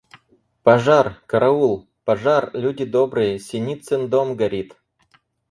[0.69, 1.09] Пожар!
[1.27, 1.75] Караул!
[2.05, 4.75] Пожар, люди добрые, Синицин дом горит!